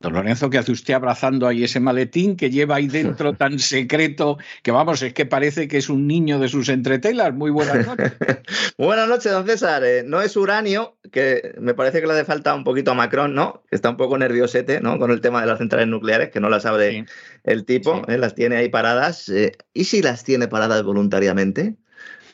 [0.00, 4.38] Don Lorenzo, ¿qué hace usted abrazando ahí ese maletín que lleva ahí dentro tan secreto
[4.62, 7.32] que vamos, es que parece que es un niño de sus entretelas?
[7.34, 8.12] Muy buenas noches.
[8.78, 9.84] buenas noches, don César.
[9.84, 13.34] Eh, no es uranio, que me parece que le hace falta un poquito a Macron,
[13.34, 13.62] ¿no?
[13.68, 14.98] Que está un poco nerviosete, ¿no?
[14.98, 17.06] Con el tema de las centrales nucleares, que no las abre
[17.44, 18.18] el tipo, ¿eh?
[18.18, 19.28] las tiene ahí paradas.
[19.28, 21.76] Eh, ¿Y si las tiene paradas voluntariamente?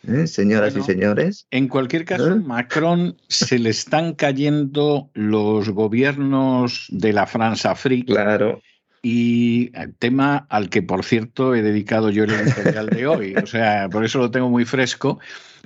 [0.07, 0.27] ¿Eh?
[0.27, 1.47] señoras y señores.
[1.51, 2.37] En cualquier caso, ¿Eh?
[2.37, 8.05] Macron se le están cayendo los gobiernos de la Francia Free.
[8.05, 8.61] Claro.
[9.05, 13.35] Y tema al que, por cierto, he dedicado yo el editorial de hoy.
[13.35, 15.19] O sea, por eso lo tengo muy fresco.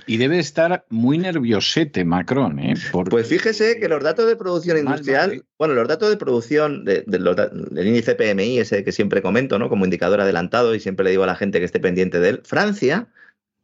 [0.07, 2.75] Y debe estar muy nerviosete Macron, ¿eh?
[3.09, 8.15] Pues fíjese que los datos de producción industrial, bueno, los datos de producción del índice
[8.15, 9.69] PMI, ese que siempre comento, ¿no?
[9.69, 12.41] Como indicador adelantado y siempre le digo a la gente que esté pendiente de él,
[12.45, 13.07] Francia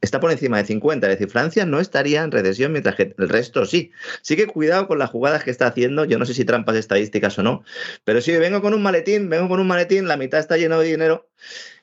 [0.04, 1.08] está por encima de 50.
[1.08, 3.92] Es decir, Francia no estaría en recesión mientras que el resto sí.
[4.22, 6.06] Sí que cuidado con las jugadas que está haciendo.
[6.06, 7.64] Yo no sé si trampas estadísticas o no,
[8.04, 10.88] pero sí, vengo con un maletín, vengo con un maletín, la mitad está lleno de
[10.88, 11.30] dinero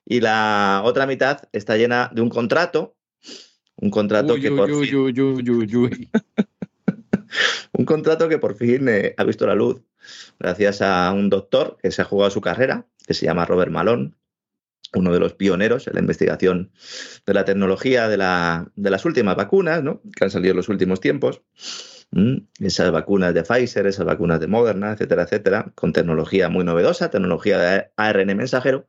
[0.05, 2.95] y la otra mitad está llena de un contrato.
[3.77, 5.15] Un contrato que por fin...
[7.73, 9.81] un contrato que por fin eh, ha visto la luz
[10.39, 14.13] gracias a un doctor que se ha jugado su carrera, que se llama Robert Malone,
[14.95, 16.73] uno de los pioneros en la investigación
[17.27, 20.03] de la tecnología de, la, de las últimas vacunas, ¿no?
[20.17, 21.43] que han salido en los últimos tiempos.
[22.59, 27.59] Esas vacunas de Pfizer, esas vacunas de Moderna, etcétera, etcétera, con tecnología muy novedosa, tecnología
[27.59, 28.89] de ARN mensajero,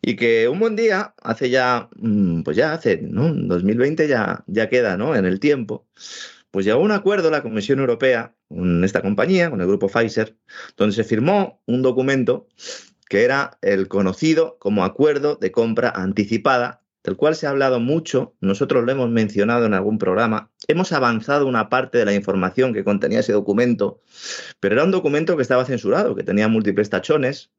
[0.00, 3.32] y que un buen día, hace ya, mm, pues ya hace, ¿no?
[3.34, 5.14] 2020 ya, ya queda, ¿no?
[5.14, 5.86] En el tiempo,
[6.50, 10.36] pues llegó un acuerdo la Comisión Europea con esta compañía, con el grupo Pfizer,
[10.76, 12.48] donde se firmó un documento
[13.08, 18.34] que era el conocido como acuerdo de compra anticipada, del cual se ha hablado mucho,
[18.40, 22.84] nosotros lo hemos mencionado en algún programa, hemos avanzado una parte de la información que
[22.84, 24.02] contenía ese documento,
[24.60, 27.50] pero era un documento que estaba censurado, que tenía múltiples tachones,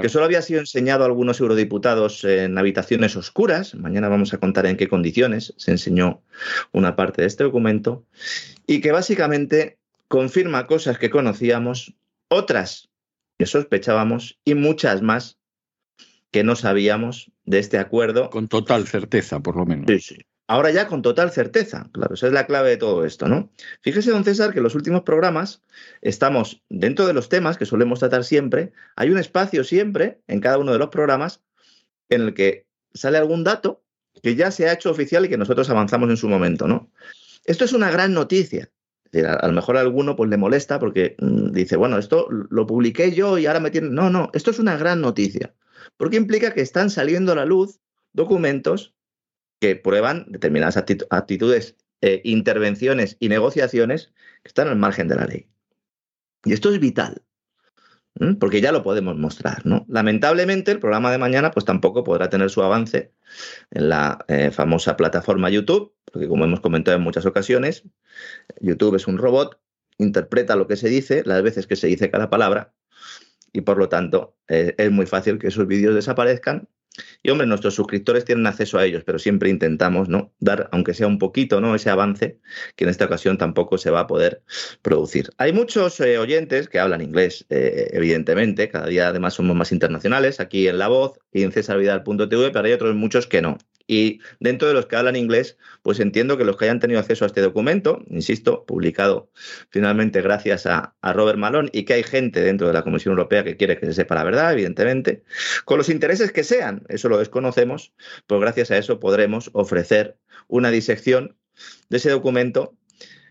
[0.00, 4.64] que solo había sido enseñado a algunos eurodiputados en habitaciones oscuras, mañana vamos a contar
[4.64, 6.22] en qué condiciones se enseñó
[6.72, 8.06] una parte de este documento,
[8.66, 11.94] y que básicamente confirma cosas que conocíamos,
[12.28, 12.88] otras
[13.38, 15.38] que sospechábamos y muchas más
[16.30, 18.30] que no sabíamos de este acuerdo.
[18.30, 19.86] Con total certeza, por lo menos.
[19.88, 20.16] Sí, sí.
[20.48, 23.50] Ahora ya con total certeza, claro, esa es la clave de todo esto, ¿no?
[23.80, 25.64] Fíjese, don César, que en los últimos programas
[26.02, 30.58] estamos dentro de los temas que solemos tratar siempre, hay un espacio siempre en cada
[30.58, 31.42] uno de los programas
[32.10, 33.82] en el que sale algún dato
[34.22, 36.92] que ya se ha hecho oficial y que nosotros avanzamos en su momento, ¿no?
[37.44, 38.70] Esto es una gran noticia,
[39.24, 43.12] a, lo mejor a alguno pues, le molesta porque mm, dice, bueno, esto lo publiqué
[43.12, 43.94] yo y ahora me tienen...
[43.94, 45.54] No, no, esto es una gran noticia,
[45.96, 47.80] porque implica que están saliendo a la luz
[48.12, 48.94] documentos
[49.60, 54.12] que prueban determinadas actitudes, eh, intervenciones y negociaciones
[54.42, 55.48] que están al margen de la ley.
[56.44, 57.22] Y esto es vital,
[58.38, 59.64] porque ya lo podemos mostrar.
[59.66, 59.84] ¿no?
[59.88, 63.12] Lamentablemente, el programa de mañana pues tampoco podrá tener su avance
[63.70, 67.84] en la eh, famosa plataforma YouTube, porque como hemos comentado en muchas ocasiones,
[68.60, 69.60] YouTube es un robot,
[69.98, 72.74] interpreta lo que se dice, las veces que se dice cada palabra,
[73.52, 76.68] y por lo tanto eh, es muy fácil que esos vídeos desaparezcan
[77.22, 80.32] y hombre, nuestros suscriptores tienen acceso a ellos, pero siempre intentamos ¿no?
[80.40, 81.74] dar, aunque sea un poquito, ¿no?
[81.74, 82.38] ese avance
[82.76, 84.42] que en esta ocasión tampoco se va a poder
[84.82, 85.30] producir.
[85.38, 90.40] Hay muchos eh, oyentes que hablan inglés, eh, evidentemente, cada día además somos más internacionales,
[90.40, 93.58] aquí en La Voz y en cesarvidal.tv, pero hay otros muchos que no.
[93.86, 97.24] Y dentro de los que hablan inglés, pues entiendo que los que hayan tenido acceso
[97.24, 99.30] a este documento, insisto, publicado
[99.70, 103.56] finalmente gracias a, Robert Malone, y que hay gente dentro de la Comisión Europea que
[103.56, 105.22] quiere que se sepa la verdad, evidentemente,
[105.64, 107.92] con los intereses que sean, eso lo desconocemos,
[108.26, 110.18] pues gracias a eso podremos ofrecer
[110.48, 111.36] una disección
[111.88, 112.76] de ese documento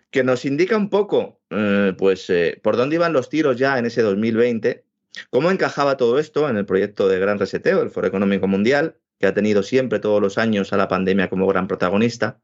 [0.10, 3.86] que nos indica un poco, eh, pues, eh, por dónde iban los tiros ya en
[3.86, 4.86] ese 2020,
[5.30, 9.28] cómo encajaba todo esto en el proyecto de Gran Reseteo, el Foro Económico Mundial, que
[9.28, 12.40] ha tenido siempre todos los años a la pandemia como gran protagonista.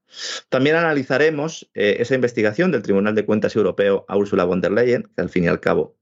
[0.50, 5.04] También analizaremos eh, esa investigación del Tribunal de Cuentas Europeo a Ursula von der Leyen,
[5.16, 5.98] que al fin y al cabo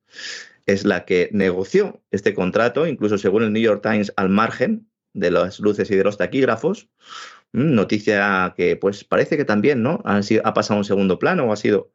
[0.65, 5.31] es la que negoció este contrato, incluso según el New York Times, al margen de
[5.31, 6.89] las luces y de los taquígrafos.
[7.51, 10.03] Mm, noticia que pues parece que también ¿no?
[10.05, 11.91] ha, pasado a un segundo plano o ha sido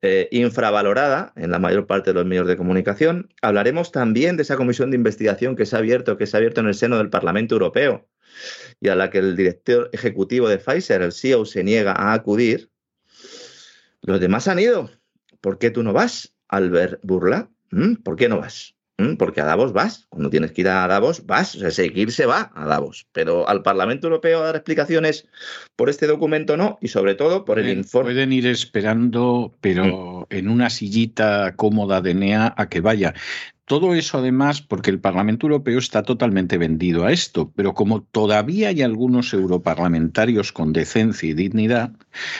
[0.00, 3.28] eh, infravalorada en la mayor parte de los medios de comunicación.
[3.42, 6.62] Hablaremos también de esa comisión de investigación que se ha abierto, que se ha abierto
[6.62, 8.08] en el seno del Parlamento Europeo
[8.80, 12.70] y a la que el director ejecutivo de Pfizer, el CEO, se niega a acudir.
[14.02, 14.90] Los demás han ido.
[15.40, 17.48] ¿Por qué tú no vas, Albert Burla?
[17.70, 17.96] ¿Mm?
[17.96, 18.74] ¿Por qué no vas?
[18.96, 20.06] Mm, porque a Davos vas.
[20.08, 21.56] Cuando tienes que ir a Davos, vas.
[21.56, 23.06] O sea, seguir se va a Davos.
[23.12, 25.26] Pero al Parlamento Europeo a dar explicaciones
[25.74, 26.78] por este documento no.
[26.80, 28.12] Y sobre todo por el informe.
[28.12, 30.34] Pueden ir esperando, pero mm.
[30.34, 33.14] en una sillita cómoda de NEA a que vaya.
[33.66, 38.68] Todo eso además porque el Parlamento Europeo está totalmente vendido a esto, pero como todavía
[38.68, 41.92] hay algunos europarlamentarios con decencia y dignidad,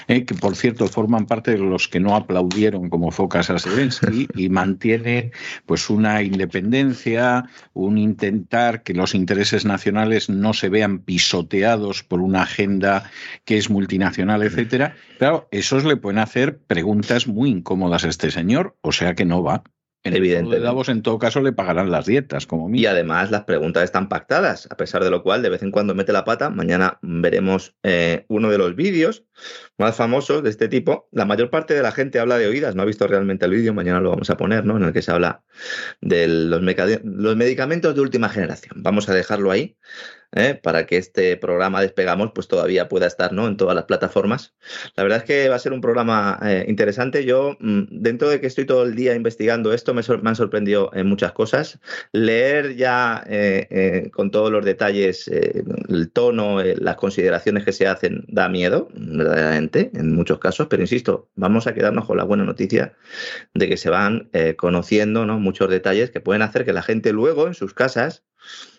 [0.06, 4.28] eh, que por cierto forman parte de los que no aplaudieron como focas a Zelensky
[4.34, 5.30] y mantiene
[5.64, 12.42] pues una independencia, un intentar que los intereses nacionales no se vean pisoteados por una
[12.42, 13.10] agenda
[13.46, 14.94] que es multinacional, etcétera.
[15.18, 19.42] Claro, esos le pueden hacer preguntas muy incómodas a este señor, o sea que no
[19.42, 19.64] va.
[20.06, 20.60] En Evidente.
[20.60, 22.80] Davos, en todo caso, le pagarán las dietas, como mí.
[22.80, 25.94] Y además, las preguntas están pactadas, a pesar de lo cual, de vez en cuando
[25.94, 26.50] mete la pata.
[26.50, 29.24] Mañana veremos eh, uno de los vídeos
[29.78, 31.08] más famosos de este tipo.
[31.10, 33.72] La mayor parte de la gente habla de oídas, no ha visto realmente el vídeo,
[33.72, 34.76] mañana lo vamos a poner, ¿no?
[34.76, 35.42] En el que se habla
[36.02, 36.60] de los,
[37.02, 38.82] los medicamentos de última generación.
[38.82, 39.74] Vamos a dejarlo ahí.
[40.34, 40.58] ¿eh?
[40.60, 43.46] para que este programa Despegamos pues todavía pueda estar ¿no?
[43.46, 44.54] en todas las plataformas.
[44.96, 47.24] La verdad es que va a ser un programa eh, interesante.
[47.24, 51.06] Yo, mm, dentro de que estoy todo el día investigando esto, me, han sorprendido en
[51.06, 51.78] muchas cosas.
[52.12, 58.48] Leer ya eh, con todos los detalles el tono, las consideraciones que se hacen, da
[58.48, 62.94] miedo, verdaderamente, en muchos casos, pero insisto, vamos a quedarnos con la buena noticia
[63.54, 65.38] de que se van conociendo ¿no?
[65.38, 68.24] muchos detalles que pueden hacer que la gente luego en sus casas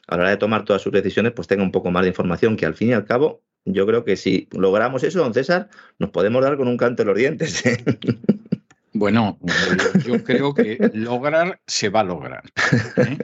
[0.08, 2.56] a la hora de tomar todas sus decisiones, pues tenga un poco más de información,
[2.56, 6.12] que al fin y al cabo, yo creo que si logramos eso, don César, nos
[6.12, 7.66] podemos dar con un canto en los dientes.
[7.66, 7.78] ¿eh?
[8.98, 9.38] Bueno,
[10.06, 12.44] yo creo que lograr se va a lograr.
[12.96, 13.18] ¿eh?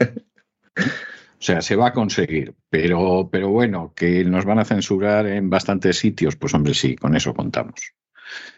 [0.75, 5.49] O sea, se va a conseguir, pero, pero bueno, que nos van a censurar en
[5.49, 7.93] bastantes sitios, pues hombre, sí, con eso contamos.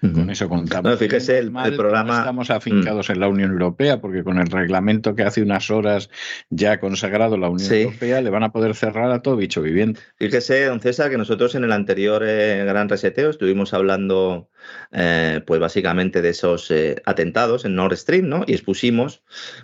[0.01, 0.99] Con eso contamos.
[0.99, 2.19] fíjese, el, programa.
[2.19, 6.09] estamos afincados en la Unión Europea, porque con el reglamento que hace unas horas
[6.49, 10.01] ya ha consagrado la Unión Europea, le van a poder cerrar a todo bicho viviente.
[10.17, 14.49] Fíjese, don César, que nosotros en el anterior eh, Gran Reseteo estuvimos hablando,
[14.91, 18.43] eh, pues básicamente de esos eh, atentados en Nord Stream, ¿no?
[18.45, 19.23] Y expusimos,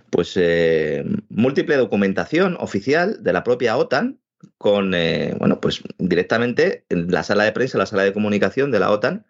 [0.09, 0.39] pues,
[1.29, 4.19] múltiple documentación oficial de la propia OTAN
[4.57, 4.91] con,
[5.37, 9.25] bueno, pues directamente en la sala de prensa, la sala de comunicación de la OTAN,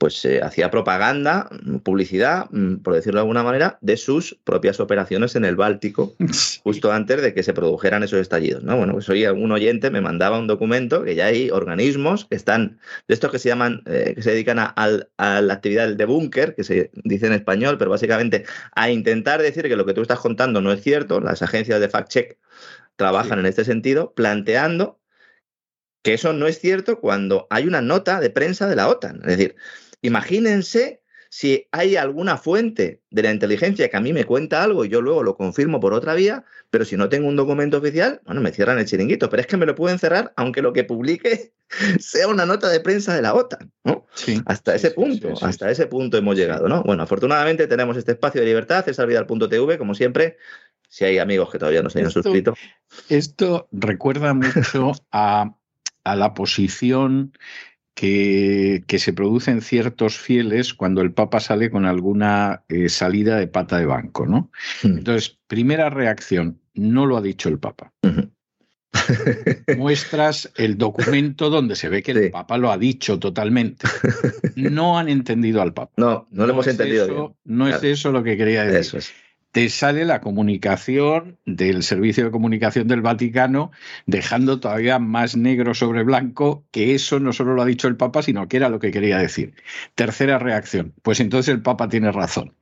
[0.00, 4.80] pues eh, hacía propaganda, mm, publicidad, mm, por decirlo de alguna manera, de sus propias
[4.80, 6.14] operaciones en el Báltico,
[6.64, 8.62] justo antes de que se produjeran esos estallidos.
[8.62, 8.78] ¿no?
[8.78, 12.80] Bueno, pues hoy algún oyente me mandaba un documento que ya hay organismos que están,
[13.08, 14.72] de estos que se llaman, eh, que se dedican a,
[15.18, 19.76] la actividad de búnker, que se dice en español, pero básicamente a intentar decir que
[19.76, 21.20] lo que tú estás contando no es cierto.
[21.20, 22.38] Las agencias de fact-check
[22.96, 24.98] trabajan en este sentido, planteando
[26.02, 29.16] que eso no es cierto cuando hay una nota de prensa de la OTAN.
[29.16, 29.56] Es decir,
[30.02, 34.88] Imagínense si hay alguna fuente de la inteligencia que a mí me cuenta algo y
[34.88, 38.40] yo luego lo confirmo por otra vía, pero si no tengo un documento oficial, bueno,
[38.40, 41.52] me cierran el chiringuito, pero es que me lo pueden cerrar aunque lo que publique
[42.00, 44.06] sea una nota de prensa de la OTAN, ¿no?
[44.46, 46.82] hasta ese punto, hasta ese punto hemos llegado, ¿no?
[46.82, 50.36] Bueno, afortunadamente tenemos este espacio de libertad, cesarvidal.tv, como siempre,
[50.88, 52.54] si hay amigos que todavía no se hayan suscrito.
[53.08, 55.54] Esto recuerda mucho a,
[56.02, 57.32] a la posición
[58.00, 63.76] que, se producen ciertos fieles cuando el Papa sale con alguna eh, salida de pata
[63.76, 64.50] de banco, ¿no?
[64.82, 67.92] Entonces, primera reacción, no lo ha dicho el Papa.
[69.76, 73.86] Muestras el documento donde se ve que el Papa lo ha dicho totalmente.
[74.56, 75.92] No han entendido al Papa.
[75.96, 77.34] No, no, lo hemos entendido.
[77.44, 79.00] no es eso lo que quería decir.
[79.52, 83.72] Te sale la comunicación del Servicio de Comunicación del Vaticano,
[84.06, 88.22] dejando todavía más negro sobre blanco que eso no solo lo ha dicho el Papa,
[88.22, 89.54] sino que era lo que quería decir.
[89.94, 92.54] Tercera reacción, pues entonces el Papa tiene razón.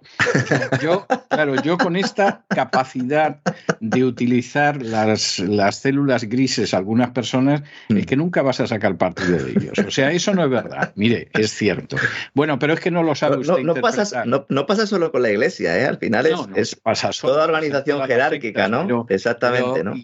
[0.80, 3.40] Yo, claro, yo con esta capacidad
[3.80, 9.36] de utilizar las, las células grises algunas personas, es que nunca vas a sacar partido
[9.36, 9.78] de ellos.
[9.86, 10.92] O sea, eso no es verdad.
[10.96, 11.96] Mire, es cierto.
[12.34, 13.62] Bueno, pero es que no lo sabe usted.
[13.62, 15.86] No, pasa, no, pasa, solo con la Iglesia, ¿eh?
[15.86, 19.06] al final es pasa toda organización jerárquica, ¿no?
[19.08, 19.94] Exactamente, ¿no?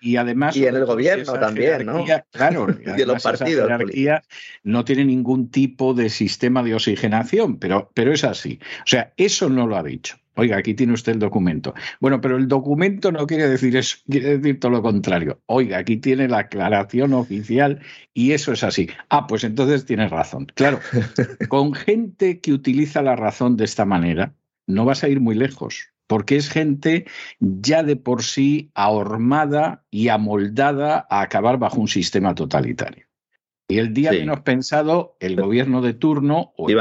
[0.00, 0.56] Y, además...
[0.56, 2.04] Y en el gobierno también, ¿no?
[2.30, 3.68] Claro, y en los partidos.
[3.68, 4.22] La jerarquía
[4.62, 8.58] no tiene ningún tipo de sistema de oxigenación, pero, pero es así.
[8.80, 10.16] O sea, eso no lo ha dicho.
[10.34, 11.74] Oiga, aquí tiene usted el documento.
[12.00, 15.42] Bueno, pero el documento no quiere decir eso, quiere decir todo lo contrario.
[15.46, 17.80] Oiga, aquí tiene la aclaración oficial
[18.14, 18.88] y eso es así.
[19.10, 20.46] Ah, pues entonces tiene razón.
[20.54, 20.80] Claro,
[21.48, 24.34] con gente que utiliza la razón de esta manera,
[24.66, 27.06] no vas a ir muy lejos porque es gente
[27.40, 33.06] ya de por sí ahormada y amoldada a acabar bajo un sistema totalitario.
[33.68, 36.76] Y el día menos pensado, el gobierno de turno o el,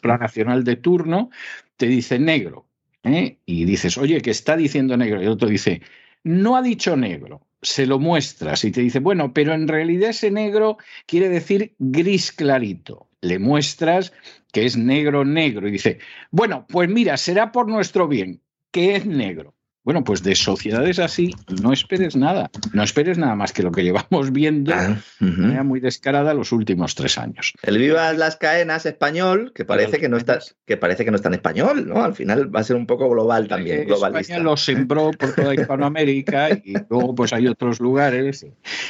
[0.00, 1.30] plan nacional de turno
[1.76, 2.66] te dice negro.
[3.02, 3.38] ¿eh?
[3.44, 5.20] Y dices, oye, que está diciendo negro.
[5.20, 5.82] Y el otro dice,
[6.22, 7.46] no ha dicho negro.
[7.60, 12.32] Se lo muestras y te dice, bueno, pero en realidad ese negro quiere decir gris
[12.32, 13.08] clarito.
[13.20, 14.12] Le muestras
[14.52, 15.68] que es negro, negro.
[15.68, 15.98] Y dice,
[16.30, 18.40] bueno, pues mira, será por nuestro bien.
[18.74, 19.54] ¿Qué es negro?
[19.84, 22.50] Bueno, pues de sociedades así no esperes nada.
[22.72, 26.52] No esperes nada más que lo que llevamos viendo ah, de manera muy descarada los
[26.52, 27.52] últimos tres años.
[27.62, 31.28] El Viva las Caenas español, que parece que no está, que parece que no está
[31.28, 32.02] en español, ¿no?
[32.02, 33.86] Al final va a ser un poco global también.
[33.90, 38.46] España lo sembró por toda Hispanoamérica y luego pues hay otros lugares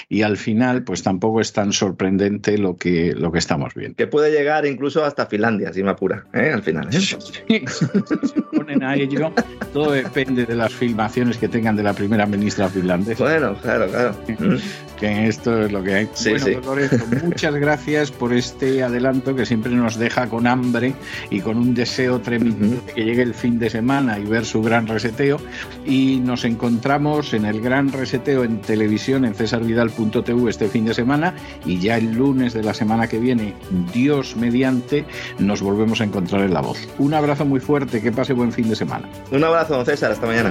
[0.08, 3.96] y al final pues tampoco es tan sorprendente lo que, lo que estamos viendo.
[3.96, 6.52] Que puede llegar incluso hasta Finlandia, si me apura, ¿eh?
[6.54, 6.88] al final.
[6.88, 7.00] ¿eh?
[7.00, 7.18] Sí,
[7.66, 9.32] se ponen a ello,
[9.72, 13.24] todo depende de las filmaciones que tengan de la primera ministra finlandesa.
[13.24, 14.14] Bueno, claro, claro.
[15.04, 16.08] Que esto es lo que hay.
[16.30, 16.64] bueno,
[17.24, 20.94] muchas gracias por este adelanto que siempre nos deja con hambre
[21.28, 24.62] y con un deseo tremendo de que llegue el fin de semana y ver su
[24.62, 25.38] gran reseteo.
[25.84, 31.34] Y nos encontramos en el gran reseteo en televisión en cesarvidal.tv este fin de semana
[31.66, 33.52] y ya el lunes de la semana que viene,
[33.92, 35.04] Dios mediante,
[35.38, 36.78] nos volvemos a encontrar en la voz.
[36.98, 39.06] Un abrazo muy fuerte, que pase buen fin de semana.
[39.30, 40.50] Un abrazo, don César, hasta mañana.